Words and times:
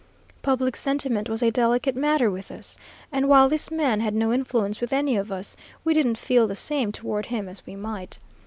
Public 0.41 0.75
sentiment 0.77 1.29
was 1.29 1.43
a 1.43 1.51
delicate 1.51 1.95
matter 1.95 2.31
with 2.31 2.51
us, 2.51 2.75
and 3.11 3.29
while 3.29 3.47
this 3.47 3.69
man 3.69 3.99
had 3.99 4.15
no 4.15 4.33
influence 4.33 4.81
with 4.81 4.91
any 4.91 5.15
of 5.15 5.31
us, 5.31 5.55
we 5.83 5.93
didn't 5.93 6.17
feel 6.17 6.47
the 6.47 6.55
same 6.55 6.91
toward 6.91 7.27
him 7.27 7.47
as 7.47 7.63
we 7.67 7.75
might. 7.75 8.17